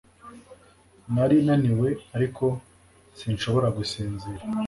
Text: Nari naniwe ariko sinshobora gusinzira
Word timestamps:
Nari 1.13 1.37
naniwe 1.47 1.89
ariko 2.15 2.45
sinshobora 3.19 3.67
gusinzira 3.77 4.41